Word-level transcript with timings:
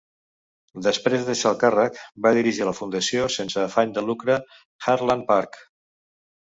Després 0.85 1.19
de 1.19 1.27
deixar 1.27 1.51
el 1.55 1.59
càrrec, 1.65 2.01
va 2.27 2.33
dirigir 2.39 2.67
la 2.71 2.75
Fundació 2.81 3.29
sense 3.37 3.63
afany 3.69 3.95
de 4.01 4.09
lucre 4.11 4.43
Heartland 4.43 5.33
Park. 5.35 5.67